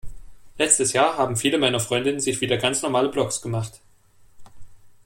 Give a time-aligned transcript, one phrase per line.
[0.57, 3.81] Letztes Jahr haben viele meiner Freundinnen sich wieder ganz normale Blogs gemacht.